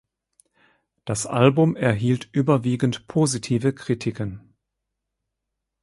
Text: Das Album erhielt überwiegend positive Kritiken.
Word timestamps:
Das 1.05 1.27
Album 1.27 1.75
erhielt 1.75 2.27
überwiegend 2.31 3.07
positive 3.07 3.71
Kritiken. 3.71 4.55